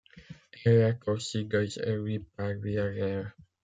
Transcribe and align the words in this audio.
Elle 0.65 0.81
est 0.97 1.07
aussi 1.07 1.45
desservie 1.45 2.17
par 2.35 2.53
Via 2.53 2.85
Rail. 2.85 3.25